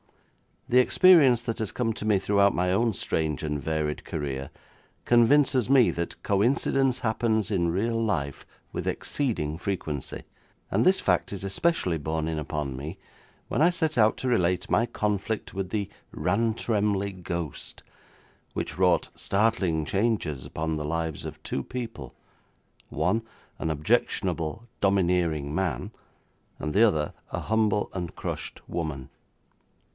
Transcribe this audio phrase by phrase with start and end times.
[0.67, 4.49] The experience that has come to me throughout my own strange and varied career
[5.05, 10.23] convinces me that coincidence happens in real life with exceeding frequency,
[10.71, 12.97] and this fact is especially borne in upon me
[13.47, 17.83] when I set out to relate my conflict with the Rantremly ghost,
[18.53, 22.15] which wrought startling changes upon the lives of two people,
[22.89, 23.23] one
[23.59, 25.91] an objectionable, domineering man,
[26.59, 29.09] and the other a humble and crushed woman.